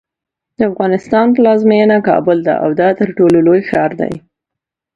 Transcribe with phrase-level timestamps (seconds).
[0.57, 4.13] د افغانستان پلازمینه کابل ده او دا ترټولو لوی ښار دی.